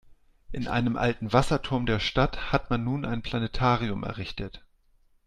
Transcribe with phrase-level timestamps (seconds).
[0.51, 4.65] In einem alten Wasserturm der Stadt hat man nun ein Planetarium errichtet.